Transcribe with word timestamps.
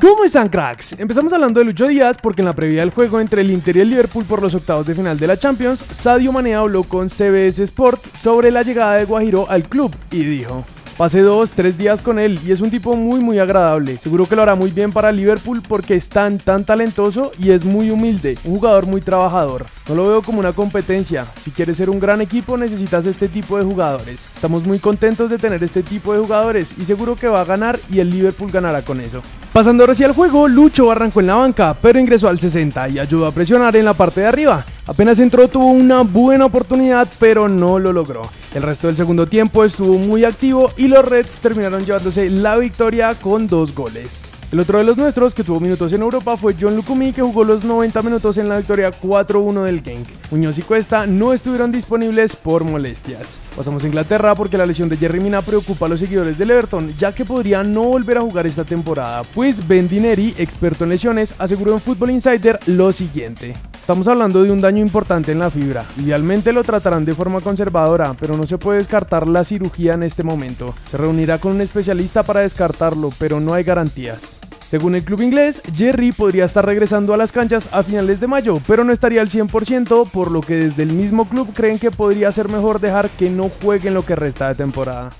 ¿Cómo 0.00 0.24
están 0.24 0.48
cracks? 0.48 0.94
Empezamos 0.98 1.30
hablando 1.30 1.60
de 1.60 1.66
Lucho 1.66 1.86
Díaz 1.86 2.16
porque 2.22 2.40
en 2.40 2.46
la 2.46 2.54
previa 2.54 2.80
del 2.80 2.90
juego 2.90 3.20
entre 3.20 3.42
el 3.42 3.50
Inter 3.50 3.76
y 3.76 3.80
el 3.80 3.90
Liverpool 3.90 4.24
por 4.24 4.40
los 4.40 4.54
octavos 4.54 4.86
de 4.86 4.94
final 4.94 5.18
de 5.18 5.26
la 5.26 5.38
Champions, 5.38 5.84
Sadio 5.90 6.32
Mane 6.32 6.54
habló 6.54 6.84
con 6.84 7.10
CBS 7.10 7.62
Sport 7.64 8.16
sobre 8.16 8.50
la 8.50 8.62
llegada 8.62 8.94
de 8.94 9.04
Guajiro 9.04 9.44
al 9.50 9.64
club 9.64 9.94
y 10.10 10.24
dijo 10.24 10.64
Pasé 11.00 11.22
dos, 11.22 11.48
tres 11.52 11.78
días 11.78 12.02
con 12.02 12.18
él 12.18 12.38
y 12.46 12.52
es 12.52 12.60
un 12.60 12.70
tipo 12.70 12.94
muy 12.94 13.20
muy 13.20 13.38
agradable. 13.38 13.96
Seguro 13.96 14.26
que 14.26 14.36
lo 14.36 14.42
hará 14.42 14.54
muy 14.54 14.70
bien 14.70 14.92
para 14.92 15.10
Liverpool 15.10 15.62
porque 15.66 15.94
es 15.94 16.10
tan 16.10 16.36
tan 16.36 16.66
talentoso 16.66 17.30
y 17.38 17.52
es 17.52 17.64
muy 17.64 17.90
humilde, 17.90 18.36
un 18.44 18.56
jugador 18.56 18.84
muy 18.84 19.00
trabajador. 19.00 19.64
No 19.88 19.94
lo 19.94 20.06
veo 20.06 20.20
como 20.20 20.40
una 20.40 20.52
competencia. 20.52 21.24
Si 21.42 21.52
quieres 21.52 21.78
ser 21.78 21.88
un 21.88 22.00
gran 22.00 22.20
equipo 22.20 22.58
necesitas 22.58 23.06
este 23.06 23.28
tipo 23.28 23.56
de 23.56 23.64
jugadores. 23.64 24.28
Estamos 24.34 24.66
muy 24.66 24.78
contentos 24.78 25.30
de 25.30 25.38
tener 25.38 25.64
este 25.64 25.82
tipo 25.82 26.12
de 26.12 26.20
jugadores 26.20 26.74
y 26.76 26.84
seguro 26.84 27.16
que 27.16 27.28
va 27.28 27.40
a 27.40 27.46
ganar 27.46 27.80
y 27.90 28.00
el 28.00 28.10
Liverpool 28.10 28.50
ganará 28.50 28.82
con 28.82 29.00
eso. 29.00 29.22
Pasando 29.54 29.94
sí 29.94 30.04
al 30.04 30.12
juego, 30.12 30.48
Lucho 30.48 30.92
arrancó 30.92 31.20
en 31.20 31.28
la 31.28 31.36
banca, 31.36 31.74
pero 31.80 31.98
ingresó 31.98 32.28
al 32.28 32.38
60 32.38 32.90
y 32.90 32.98
ayudó 32.98 33.26
a 33.26 33.32
presionar 33.32 33.74
en 33.74 33.86
la 33.86 33.94
parte 33.94 34.20
de 34.20 34.26
arriba. 34.26 34.66
Apenas 34.90 35.20
entró 35.20 35.46
tuvo 35.46 35.70
una 35.70 36.02
buena 36.02 36.46
oportunidad, 36.46 37.08
pero 37.20 37.48
no 37.48 37.78
lo 37.78 37.92
logró. 37.92 38.22
El 38.52 38.64
resto 38.64 38.88
del 38.88 38.96
segundo 38.96 39.24
tiempo 39.28 39.64
estuvo 39.64 39.96
muy 39.96 40.24
activo 40.24 40.72
y 40.76 40.88
los 40.88 41.04
Reds 41.04 41.38
terminaron 41.38 41.86
llevándose 41.86 42.28
la 42.28 42.56
victoria 42.56 43.14
con 43.14 43.46
dos 43.46 43.72
goles. 43.72 44.24
El 44.50 44.58
otro 44.58 44.78
de 44.78 44.84
los 44.84 44.96
nuestros 44.96 45.32
que 45.32 45.44
tuvo 45.44 45.60
minutos 45.60 45.92
en 45.92 46.02
Europa 46.02 46.36
fue 46.36 46.56
John 46.60 46.74
Lukumi 46.74 47.12
que 47.12 47.22
jugó 47.22 47.44
los 47.44 47.62
90 47.62 48.02
minutos 48.02 48.36
en 48.36 48.48
la 48.48 48.56
victoria 48.56 48.90
4-1 48.90 49.62
del 49.62 49.80
Genk. 49.80 50.08
Muñoz 50.32 50.58
y 50.58 50.62
Cuesta 50.62 51.06
no 51.06 51.32
estuvieron 51.32 51.70
disponibles 51.70 52.34
por 52.34 52.64
molestias. 52.64 53.38
Pasamos 53.56 53.84
a 53.84 53.86
Inglaterra 53.86 54.34
porque 54.34 54.58
la 54.58 54.66
lesión 54.66 54.88
de 54.88 54.96
Jerry 54.96 55.20
Mina 55.20 55.40
preocupa 55.40 55.86
a 55.86 55.88
los 55.88 56.00
seguidores 56.00 56.36
del 56.36 56.50
Everton 56.50 56.88
ya 56.98 57.14
que 57.14 57.24
podría 57.24 57.62
no 57.62 57.84
volver 57.84 58.18
a 58.18 58.22
jugar 58.22 58.48
esta 58.48 58.64
temporada. 58.64 59.22
Pues 59.36 59.68
Ben 59.68 59.86
Dineri, 59.86 60.34
experto 60.36 60.82
en 60.82 60.90
lesiones, 60.90 61.32
aseguró 61.38 61.74
en 61.74 61.80
Football 61.80 62.10
Insider 62.10 62.58
lo 62.66 62.92
siguiente. 62.92 63.54
Estamos 63.80 64.06
hablando 64.06 64.44
de 64.44 64.52
un 64.52 64.60
daño 64.60 64.82
importante 64.82 65.32
en 65.32 65.40
la 65.40 65.50
fibra. 65.50 65.84
Idealmente 65.98 66.52
lo 66.52 66.62
tratarán 66.62 67.04
de 67.04 67.14
forma 67.14 67.40
conservadora, 67.40 68.14
pero 68.18 68.36
no 68.36 68.46
se 68.46 68.56
puede 68.56 68.78
descartar 68.78 69.26
la 69.26 69.42
cirugía 69.42 69.94
en 69.94 70.04
este 70.04 70.22
momento. 70.22 70.74
Se 70.88 70.96
reunirá 70.96 71.38
con 71.38 71.52
un 71.52 71.60
especialista 71.60 72.22
para 72.22 72.40
descartarlo, 72.40 73.10
pero 73.18 73.40
no 73.40 73.52
hay 73.52 73.64
garantías. 73.64 74.38
Según 74.68 74.94
el 74.94 75.02
club 75.02 75.22
inglés, 75.22 75.60
Jerry 75.74 76.12
podría 76.12 76.44
estar 76.44 76.64
regresando 76.64 77.12
a 77.12 77.16
las 77.16 77.32
canchas 77.32 77.68
a 77.72 77.82
finales 77.82 78.20
de 78.20 78.28
mayo, 78.28 78.60
pero 78.68 78.84
no 78.84 78.92
estaría 78.92 79.20
al 79.22 79.28
100%, 79.28 80.08
por 80.08 80.30
lo 80.30 80.42
que 80.42 80.54
desde 80.54 80.84
el 80.84 80.92
mismo 80.92 81.28
club 81.28 81.52
creen 81.52 81.80
que 81.80 81.90
podría 81.90 82.30
ser 82.30 82.48
mejor 82.48 82.78
dejar 82.78 83.10
que 83.10 83.30
no 83.30 83.50
juegue 83.60 83.88
en 83.88 83.94
lo 83.94 84.06
que 84.06 84.14
resta 84.14 84.46
de 84.46 84.54
temporada. 84.54 85.10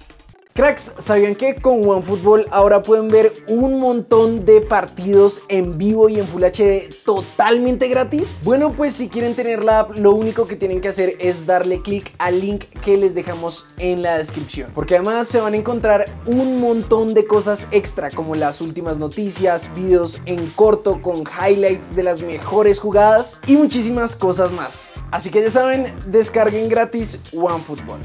Cracks, 0.60 0.92
¿sabían 0.98 1.36
que 1.36 1.54
con 1.54 1.88
OneFootball 1.88 2.46
ahora 2.50 2.82
pueden 2.82 3.08
ver 3.08 3.32
un 3.48 3.80
montón 3.80 4.44
de 4.44 4.60
partidos 4.60 5.40
en 5.48 5.78
vivo 5.78 6.10
y 6.10 6.18
en 6.18 6.26
Full 6.26 6.44
HD 6.44 6.94
totalmente 7.06 7.88
gratis? 7.88 8.40
Bueno, 8.42 8.76
pues 8.76 8.92
si 8.92 9.08
quieren 9.08 9.34
tener 9.34 9.64
la 9.64 9.80
app, 9.80 9.96
lo 9.96 10.12
único 10.12 10.46
que 10.46 10.56
tienen 10.56 10.82
que 10.82 10.88
hacer 10.88 11.16
es 11.18 11.46
darle 11.46 11.80
clic 11.80 12.14
al 12.18 12.42
link 12.42 12.64
que 12.84 12.98
les 12.98 13.14
dejamos 13.14 13.68
en 13.78 14.02
la 14.02 14.18
descripción. 14.18 14.70
Porque 14.74 14.96
además 14.96 15.28
se 15.28 15.40
van 15.40 15.54
a 15.54 15.56
encontrar 15.56 16.04
un 16.26 16.60
montón 16.60 17.14
de 17.14 17.24
cosas 17.24 17.66
extra, 17.70 18.10
como 18.10 18.34
las 18.34 18.60
últimas 18.60 18.98
noticias, 18.98 19.74
videos 19.74 20.20
en 20.26 20.46
corto 20.50 21.00
con 21.00 21.24
highlights 21.24 21.96
de 21.96 22.02
las 22.02 22.20
mejores 22.20 22.80
jugadas 22.80 23.40
y 23.46 23.56
muchísimas 23.56 24.14
cosas 24.14 24.52
más. 24.52 24.90
Así 25.10 25.30
que 25.30 25.40
ya 25.40 25.48
saben, 25.48 25.86
descarguen 26.10 26.68
gratis 26.68 27.18
OneFootball. 27.32 28.00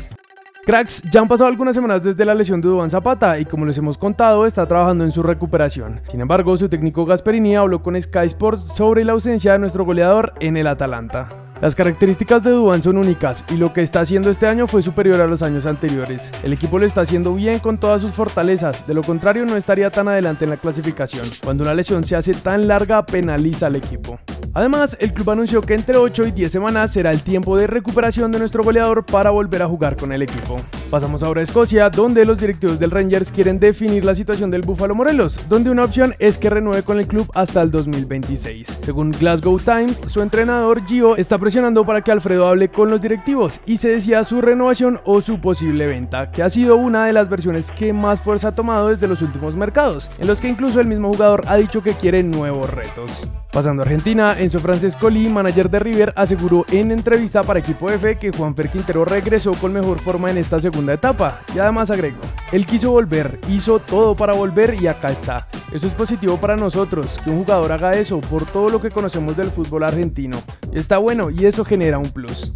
Cracks, 0.65 1.03
ya 1.11 1.21
han 1.21 1.27
pasado 1.27 1.47
algunas 1.47 1.75
semanas 1.75 2.01
desde 2.03 2.25
la 2.25 2.33
lesión 2.33 2.59
de 2.59 2.67
Duván 2.67 2.89
Zapata 2.89 3.37
y 3.37 3.45
como 3.45 3.67
les 3.67 3.77
hemos 3.77 3.99
contado, 3.99 4.47
está 4.47 4.65
trabajando 4.65 5.03
en 5.03 5.11
su 5.11 5.21
recuperación. 5.21 6.01
Sin 6.09 6.21
embargo, 6.21 6.57
su 6.57 6.67
técnico 6.67 7.05
Gasperini 7.05 7.55
habló 7.55 7.83
con 7.83 8.01
Sky 8.01 8.25
Sports 8.25 8.73
sobre 8.75 9.05
la 9.05 9.11
ausencia 9.11 9.51
de 9.51 9.59
nuestro 9.59 9.85
goleador 9.85 10.33
en 10.39 10.57
el 10.57 10.65
Atalanta. 10.65 11.29
Las 11.61 11.75
características 11.75 12.43
de 12.43 12.49
Duván 12.49 12.81
son 12.81 12.97
únicas 12.97 13.45
y 13.49 13.57
lo 13.57 13.73
que 13.73 13.81
está 13.81 13.99
haciendo 13.99 14.31
este 14.31 14.47
año 14.47 14.65
fue 14.65 14.81
superior 14.81 15.21
a 15.21 15.27
los 15.27 15.43
años 15.43 15.67
anteriores. 15.67 16.31
El 16.41 16.51
equipo 16.51 16.79
lo 16.79 16.87
está 16.87 17.01
haciendo 17.01 17.35
bien 17.35 17.59
con 17.59 17.77
todas 17.77 18.01
sus 18.01 18.11
fortalezas, 18.13 18.87
de 18.87 18.95
lo 18.95 19.03
contrario 19.03 19.45
no 19.45 19.55
estaría 19.55 19.91
tan 19.91 20.07
adelante 20.07 20.45
en 20.45 20.49
la 20.49 20.57
clasificación. 20.57 21.27
Cuando 21.43 21.63
una 21.63 21.75
lesión 21.75 22.03
se 22.03 22.15
hace 22.15 22.33
tan 22.33 22.67
larga 22.67 23.05
penaliza 23.05 23.67
al 23.67 23.75
equipo. 23.75 24.19
Además, 24.55 24.95
el 25.01 25.13
club 25.13 25.31
anunció 25.31 25.59
que 25.59 25.73
entre 25.73 25.97
8 25.97 26.27
y 26.27 26.31
10 26.31 26.49
semanas 26.49 26.93
será 26.93 27.11
el 27.11 27.21
tiempo 27.21 27.57
de 27.57 27.67
recuperación 27.67 28.31
de 28.31 28.39
nuestro 28.39 28.63
goleador 28.63 29.05
para 29.05 29.29
volver 29.29 29.61
a 29.61 29.67
jugar 29.67 29.97
con 29.97 30.13
el 30.13 30.21
equipo. 30.21 30.55
Pasamos 30.89 31.23
ahora 31.23 31.41
a 31.41 31.43
Escocia, 31.43 31.89
donde 31.89 32.25
los 32.25 32.37
directivos 32.37 32.79
del 32.79 32.91
Rangers 32.91 33.31
quieren 33.31 33.59
definir 33.59 34.05
la 34.05 34.13
situación 34.13 34.51
del 34.51 34.61
Buffalo 34.61 34.93
Morelos, 34.93 35.39
donde 35.49 35.71
una 35.71 35.83
opción 35.83 36.13
es 36.19 36.37
que 36.37 36.49
renueve 36.49 36.83
con 36.83 36.99
el 36.99 37.07
club 37.07 37.27
hasta 37.33 37.61
el 37.61 37.71
2026. 37.71 38.79
Según 38.81 39.11
Glasgow 39.11 39.59
Times, 39.59 39.99
su 40.07 40.21
entrenador 40.21 40.85
Gio 40.85 41.17
está 41.17 41.39
presionando 41.39 41.85
para 41.85 42.01
que 42.01 42.11
Alfredo 42.11 42.47
hable 42.47 42.69
con 42.69 42.91
los 42.91 43.01
directivos 43.01 43.59
y 43.65 43.77
se 43.77 43.89
decía 43.89 44.23
su 44.23 44.41
renovación 44.41 45.01
o 45.05 45.21
su 45.21 45.41
posible 45.41 45.87
venta, 45.87 46.31
que 46.31 46.43
ha 46.43 46.49
sido 46.49 46.75
una 46.75 47.07
de 47.07 47.13
las 47.13 47.29
versiones 47.29 47.71
que 47.71 47.91
más 47.91 48.21
fuerza 48.21 48.49
ha 48.49 48.55
tomado 48.55 48.89
desde 48.89 49.07
los 49.07 49.21
últimos 49.23 49.55
mercados, 49.55 50.09
en 50.19 50.27
los 50.27 50.39
que 50.39 50.49
incluso 50.49 50.79
el 50.79 50.87
mismo 50.87 51.11
jugador 51.11 51.41
ha 51.47 51.57
dicho 51.57 51.81
que 51.81 51.93
quiere 51.93 52.21
nuevos 52.21 52.69
retos. 52.69 53.27
Pasando 53.51 53.81
a 53.81 53.85
Argentina, 53.85 54.35
Enzo 54.37 54.59
Francesco 54.59 55.09
Lee, 55.09 55.29
manager 55.29 55.69
de 55.69 55.79
River, 55.79 56.13
aseguró 56.17 56.65
en 56.71 56.91
entrevista 56.91 57.41
para 57.41 57.59
Equipo 57.59 57.89
F 57.89 58.17
que 58.17 58.31
Juanfer 58.31 58.69
Quintero 58.69 59.05
regresó 59.05 59.53
con 59.53 59.71
mejor 59.71 59.97
forma 59.97 60.29
en 60.29 60.37
esta 60.37 60.59
segunda 60.59 60.74
etapa 60.93 61.41
y 61.53 61.59
además 61.59 61.91
agregó, 61.91 62.21
él 62.51 62.65
quiso 62.65 62.91
volver, 62.91 63.39
hizo 63.49 63.79
todo 63.79 64.15
para 64.15 64.33
volver 64.33 64.75
y 64.81 64.87
acá 64.87 65.09
está. 65.09 65.47
Eso 65.71 65.87
es 65.87 65.93
positivo 65.93 66.37
para 66.37 66.55
nosotros, 66.55 67.07
que 67.23 67.29
un 67.29 67.37
jugador 67.37 67.71
haga 67.71 67.91
eso 67.93 68.21
por 68.21 68.45
todo 68.45 68.69
lo 68.69 68.81
que 68.81 68.91
conocemos 68.91 69.35
del 69.35 69.51
fútbol 69.51 69.83
argentino. 69.83 70.41
Está 70.71 70.97
bueno 70.97 71.29
y 71.29 71.45
eso 71.45 71.65
genera 71.65 71.97
un 71.97 72.11
plus. 72.11 72.51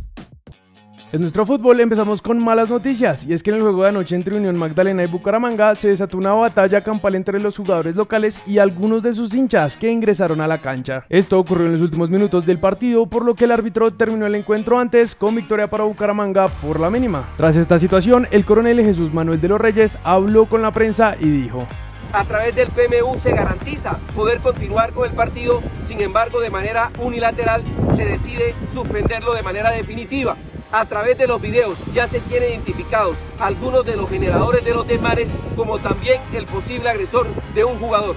En 1.12 1.22
nuestro 1.22 1.44
fútbol 1.44 1.80
empezamos 1.80 2.22
con 2.22 2.38
malas 2.38 2.70
noticias 2.70 3.26
y 3.26 3.34
es 3.34 3.42
que 3.42 3.50
en 3.50 3.56
el 3.56 3.64
juego 3.64 3.82
de 3.82 3.90
anoche 3.90 4.16
entre 4.16 4.38
Unión 4.38 4.56
Magdalena 4.56 5.04
y 5.04 5.08
Bucaramanga 5.08 5.74
se 5.74 5.88
desató 5.88 6.20
una 6.20 6.34
batalla 6.34 6.84
campal 6.84 7.16
entre 7.16 7.42
los 7.42 7.58
jugadores 7.58 7.96
locales 7.96 8.40
y 8.46 8.60
algunos 8.60 9.02
de 9.02 9.16
sus 9.16 9.34
hinchas 9.34 9.76
que 9.76 9.92
ingresaron 9.92 10.40
a 10.40 10.48
la 10.48 10.62
cancha. 10.62 11.06
Esto 11.10 11.40
ocurrió 11.40 11.66
en 11.66 11.72
los 11.72 11.82
últimos 11.82 12.12
minutos 12.12 12.46
del 12.46 12.60
partido 12.60 13.08
por 13.08 13.26
lo 13.26 13.34
que 13.34 13.46
el 13.46 13.52
árbitro 13.52 13.92
terminó 13.92 14.28
el 14.28 14.36
encuentro 14.36 14.78
antes 14.78 15.16
con 15.16 15.34
victoria 15.34 15.68
para 15.68 15.86
Bucaramanga 15.86 16.48
por 16.48 16.80
la 16.80 16.92
mínima. 16.92 17.28
Tras 17.38 17.56
esta 17.56 17.80
situación, 17.80 18.28
el 18.30 18.46
coronel 18.46 18.80
Jesús 18.80 19.12
Manuel 19.12 19.42
de 19.42 19.48
los 19.48 19.60
Reyes 19.60 19.98
habló 20.04 20.46
con 20.46 20.62
la 20.62 20.70
prensa 20.70 21.16
y 21.20 21.28
dijo 21.28 21.66
a 22.12 22.24
través 22.24 22.56
del 22.56 22.68
PMU 22.70 23.20
se 23.22 23.32
garantiza 23.32 24.00
poder 24.16 24.40
continuar 24.40 24.94
con 24.94 25.08
el 25.08 25.14
partido, 25.16 25.62
sin 25.88 26.02
embargo 26.02 26.40
de 26.40 26.50
manera 26.50 26.90
unilateral 27.00 27.64
se 27.96 28.04
decide 28.04 28.56
suspenderlo 28.74 29.34
de 29.34 29.44
manera 29.44 29.70
definitiva 29.70 30.36
a 30.72 30.86
través 30.86 31.18
de 31.18 31.28
los 31.28 31.42
videos 31.42 31.78
ya 31.94 32.08
se 32.08 32.20
tienen 32.22 32.52
identificados 32.52 33.16
algunos 33.40 33.86
de 33.86 33.96
los 33.96 34.10
generadores 34.10 34.64
de 34.64 34.74
los 34.74 34.88
desmares 34.88 35.30
como 35.56 35.80
también 35.80 36.22
el 36.34 36.46
posible 36.46 36.90
agresor 36.90 37.28
de 37.54 37.64
un 37.64 37.80
jugador. 37.80 38.16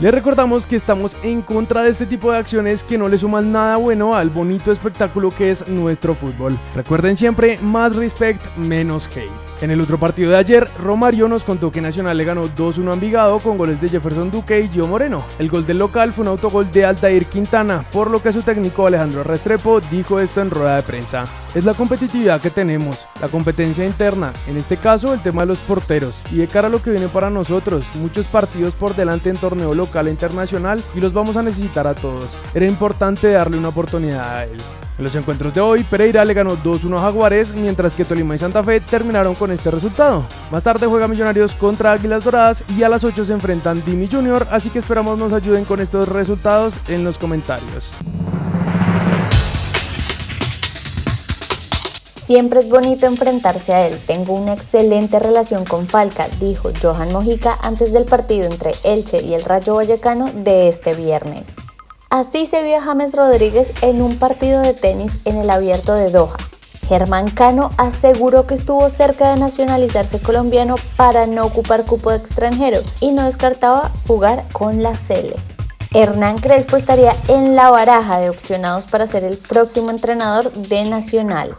Les 0.00 0.14
recordamos 0.14 0.66
que 0.66 0.76
estamos 0.76 1.14
en 1.22 1.42
contra 1.42 1.82
de 1.82 1.90
este 1.90 2.06
tipo 2.06 2.32
de 2.32 2.38
acciones 2.38 2.82
que 2.82 2.96
no 2.96 3.06
le 3.06 3.18
suman 3.18 3.52
nada 3.52 3.76
bueno 3.76 4.14
al 4.14 4.30
bonito 4.30 4.72
espectáculo 4.72 5.30
que 5.30 5.50
es 5.50 5.68
nuestro 5.68 6.14
fútbol. 6.14 6.58
Recuerden 6.74 7.18
siempre, 7.18 7.58
más 7.58 7.94
respect, 7.94 8.40
menos 8.56 9.06
hate. 9.14 9.30
En 9.60 9.70
el 9.70 9.78
otro 9.78 9.98
partido 9.98 10.30
de 10.30 10.38
ayer, 10.38 10.70
Romario 10.82 11.28
nos 11.28 11.44
contó 11.44 11.70
que 11.70 11.82
Nacional 11.82 12.16
le 12.16 12.24
ganó 12.24 12.48
2-1 12.48 12.90
a 12.90 12.94
Envigado 12.94 13.38
con 13.40 13.58
goles 13.58 13.78
de 13.78 13.90
Jefferson 13.90 14.30
Duque 14.30 14.58
y 14.58 14.68
Gio 14.68 14.86
Moreno. 14.86 15.22
El 15.38 15.50
gol 15.50 15.66
del 15.66 15.76
local 15.76 16.14
fue 16.14 16.22
un 16.22 16.28
autogol 16.28 16.70
de 16.72 16.86
Altair 16.86 17.26
Quintana, 17.26 17.84
por 17.92 18.10
lo 18.10 18.22
que 18.22 18.32
su 18.32 18.40
técnico 18.40 18.86
Alejandro 18.86 19.22
Restrepo 19.22 19.82
dijo 19.90 20.18
esto 20.18 20.40
en 20.40 20.48
rueda 20.48 20.76
de 20.76 20.82
prensa. 20.82 21.26
Es 21.52 21.64
la 21.64 21.74
competitividad 21.74 22.40
que 22.40 22.50
tenemos, 22.50 23.08
la 23.20 23.26
competencia 23.26 23.84
interna, 23.84 24.32
en 24.46 24.56
este 24.56 24.76
caso 24.76 25.12
el 25.12 25.20
tema 25.20 25.42
de 25.42 25.48
los 25.48 25.58
porteros, 25.58 26.22
y 26.30 26.36
de 26.36 26.46
cara 26.46 26.68
a 26.68 26.70
lo 26.70 26.80
que 26.80 26.92
viene 26.92 27.08
para 27.08 27.28
nosotros, 27.28 27.84
muchos 27.96 28.26
partidos 28.26 28.72
por 28.74 28.94
delante 28.94 29.30
en 29.30 29.36
torneo 29.36 29.74
local 29.74 30.06
e 30.06 30.12
internacional 30.12 30.80
y 30.94 31.00
los 31.00 31.12
vamos 31.12 31.36
a 31.36 31.42
necesitar 31.42 31.88
a 31.88 31.94
todos. 31.94 32.36
Era 32.54 32.66
importante 32.66 33.32
darle 33.32 33.58
una 33.58 33.70
oportunidad 33.70 34.30
a 34.32 34.44
él. 34.44 34.58
En 34.96 35.04
los 35.04 35.16
encuentros 35.16 35.52
de 35.52 35.60
hoy, 35.60 35.82
Pereira 35.82 36.24
le 36.24 36.34
ganó 36.34 36.56
2-1 36.56 36.98
a 36.98 37.00
Jaguares, 37.00 37.52
mientras 37.54 37.94
que 37.94 38.04
Tolima 38.04 38.36
y 38.36 38.38
Santa 38.38 38.62
Fe 38.62 38.78
terminaron 38.80 39.34
con 39.34 39.50
este 39.50 39.72
resultado. 39.72 40.24
Más 40.52 40.62
tarde 40.62 40.86
juega 40.86 41.08
Millonarios 41.08 41.54
contra 41.54 41.92
Águilas 41.92 42.22
Doradas 42.22 42.62
y 42.76 42.84
a 42.84 42.88
las 42.88 43.02
8 43.02 43.24
se 43.24 43.32
enfrentan 43.32 43.82
Dimi 43.84 44.08
Junior, 44.08 44.46
así 44.52 44.70
que 44.70 44.78
esperamos 44.78 45.18
nos 45.18 45.32
ayuden 45.32 45.64
con 45.64 45.80
estos 45.80 46.08
resultados 46.08 46.74
en 46.86 47.02
los 47.02 47.18
comentarios. 47.18 47.90
Siempre 52.30 52.60
es 52.60 52.68
bonito 52.68 53.06
enfrentarse 53.06 53.74
a 53.74 53.88
él. 53.88 54.00
Tengo 54.06 54.34
una 54.34 54.52
excelente 54.52 55.18
relación 55.18 55.64
con 55.64 55.88
Falca, 55.88 56.28
dijo 56.38 56.70
Johan 56.80 57.12
Mojica 57.12 57.58
antes 57.60 57.92
del 57.92 58.04
partido 58.04 58.44
entre 58.44 58.72
Elche 58.84 59.20
y 59.20 59.34
el 59.34 59.42
Rayo 59.42 59.74
Vallecano 59.74 60.30
de 60.32 60.68
este 60.68 60.94
viernes. 60.94 61.48
Así 62.08 62.46
se 62.46 62.62
vio 62.62 62.80
James 62.80 63.14
Rodríguez 63.14 63.72
en 63.82 64.00
un 64.00 64.20
partido 64.20 64.60
de 64.62 64.74
tenis 64.74 65.18
en 65.24 65.38
el 65.38 65.50
abierto 65.50 65.94
de 65.94 66.12
Doha. 66.12 66.36
Germán 66.86 67.28
Cano 67.28 67.70
aseguró 67.78 68.46
que 68.46 68.54
estuvo 68.54 68.88
cerca 68.90 69.34
de 69.34 69.40
nacionalizarse 69.40 70.20
colombiano 70.20 70.76
para 70.94 71.26
no 71.26 71.44
ocupar 71.44 71.84
cupo 71.84 72.10
de 72.10 72.18
extranjero 72.18 72.78
y 73.00 73.10
no 73.10 73.24
descartaba 73.24 73.90
jugar 74.06 74.46
con 74.52 74.84
la 74.84 74.94
Cele. 74.94 75.34
Hernán 75.92 76.38
Crespo 76.38 76.76
estaría 76.76 77.12
en 77.26 77.56
la 77.56 77.70
baraja 77.70 78.20
de 78.20 78.30
opcionados 78.30 78.86
para 78.86 79.08
ser 79.08 79.24
el 79.24 79.36
próximo 79.36 79.90
entrenador 79.90 80.52
de 80.52 80.84
Nacional. 80.84 81.56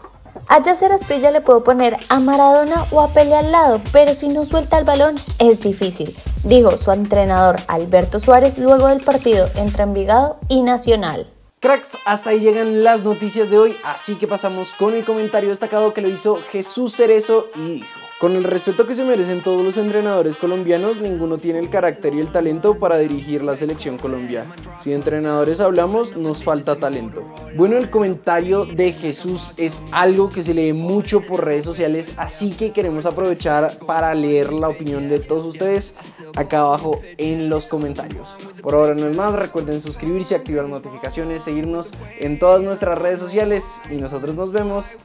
A 0.54 0.62
Yacer 0.62 0.92
Asprilla 0.92 1.32
le 1.32 1.40
puedo 1.40 1.64
poner 1.64 1.96
a 2.10 2.20
Maradona 2.20 2.86
o 2.92 3.00
a 3.00 3.14
Pele 3.14 3.36
al 3.36 3.54
lado, 3.54 3.82
pero 3.94 4.14
si 4.16 4.28
no 4.28 4.44
suelta 4.44 4.78
el 4.78 4.84
balón 4.84 5.16
es 5.40 5.62
difícil, 5.62 6.14
dijo 6.44 6.76
su 6.76 6.92
entrenador 6.92 7.56
Alberto 7.70 8.20
Suárez 8.20 8.58
luego 8.58 8.88
del 8.88 9.02
partido 9.02 9.48
entre 9.56 9.84
Envigado 9.84 10.36
y 10.50 10.62
Nacional. 10.62 11.26
Cracks, 11.62 11.98
hasta 12.04 12.32
ahí 12.32 12.42
llegan 12.42 12.84
las 12.84 13.06
noticias 13.06 13.50
de 13.50 13.60
hoy, 13.60 13.78
así 13.86 14.16
que 14.16 14.28
pasamos 14.28 14.74
con 14.74 14.94
el 14.94 15.06
comentario 15.06 15.52
destacado 15.52 15.94
que 15.94 16.02
lo 16.02 16.10
hizo 16.10 16.42
Jesús 16.52 16.98
Cerezo 16.98 17.48
y 17.56 17.76
dijo. 17.76 18.11
Con 18.22 18.36
el 18.36 18.44
respeto 18.44 18.86
que 18.86 18.94
se 18.94 19.04
merecen 19.04 19.42
todos 19.42 19.66
los 19.66 19.78
entrenadores 19.78 20.38
colombianos, 20.38 21.02
ninguno 21.02 21.40
tiene 21.40 21.58
el 21.58 21.72
carácter 21.72 22.14
y 22.14 22.20
el 22.20 22.30
talento 22.30 22.78
para 22.78 23.00
dirigir 23.00 23.42
la 23.42 23.56
selección 23.56 23.98
colombiana. 23.98 24.56
Si 24.78 24.92
de 24.92 24.96
entrenadores 24.96 25.60
hablamos, 25.60 26.16
nos 26.16 26.44
falta 26.44 26.76
talento. 26.76 27.24
Bueno, 27.56 27.78
el 27.78 27.90
comentario 27.90 28.66
de 28.66 28.94
Jesús 28.94 29.54
es 29.58 29.82
algo 29.92 30.30
que 30.30 30.44
se 30.44 30.54
lee 30.54 30.72
mucho 30.72 31.22
por 31.22 31.44
redes 31.44 31.66
sociales, 31.66 32.14
así 32.18 32.52
que 32.52 32.72
queremos 32.72 33.08
aprovechar 33.08 33.80
para 33.88 34.14
leer 34.14 34.54
la 34.54 34.70
opinión 34.70 35.10
de 35.10 35.18
todos 35.18 35.48
ustedes 35.48 35.96
acá 36.36 36.60
abajo 36.60 37.02
en 37.18 37.50
los 37.50 37.66
comentarios. 37.66 38.38
Por 38.62 38.76
ahora 38.76 38.94
no 38.94 39.08
es 39.08 39.16
más, 39.16 39.34
recuerden 39.34 39.82
suscribirse, 39.82 40.36
activar 40.36 40.70
notificaciones, 40.70 41.42
seguirnos 41.42 41.92
en 42.20 42.38
todas 42.38 42.62
nuestras 42.62 43.00
redes 43.00 43.18
sociales 43.18 43.82
y 43.90 43.96
nosotros 43.96 44.36
nos 44.36 44.52
vemos 44.52 45.00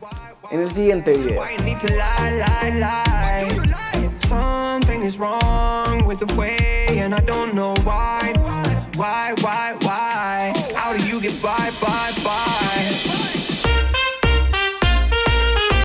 en 0.50 0.60
el 0.60 0.70
siguiente 0.70 1.16
video. 1.16 1.43
Something 4.19 5.02
is 5.02 5.19
wrong 5.19 6.04
with 6.04 6.19
the 6.19 6.34
way 6.34 6.98
and 6.98 7.14
I 7.14 7.20
don't 7.20 7.54
know 7.54 7.75